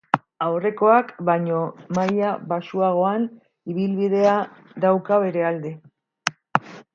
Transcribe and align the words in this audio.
Aurrekoak 0.43 1.11
baino 1.27 1.59
maila 1.97 2.31
baxuagoan, 2.53 3.27
ibilbidea 3.75 4.33
dauka 4.87 5.21
bere 5.27 5.45
alde. 5.51 5.75